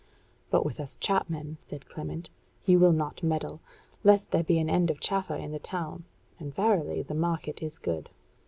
[0.49, 3.61] "But with us chapmen," said Clement, "he will not meddle,
[4.03, 6.05] lest there be an end of chaffer in the town;
[6.39, 8.09] and verily the market is good."